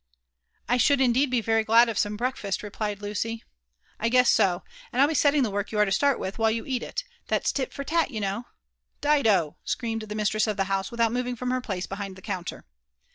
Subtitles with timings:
[0.67, 3.43] I should indeed be very glad of some breakfast," replied Lucy.
[3.99, 6.49] ''I guess so; and I'll be selling the work you are to start with while
[6.49, 8.47] you eat it: that's til for tat, you know.
[9.03, 12.65] Didol" screamed the mistress of the house, without moving from her place behind the counter.